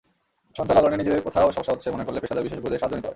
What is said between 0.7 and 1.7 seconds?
লালনে নিজেদের কোথাও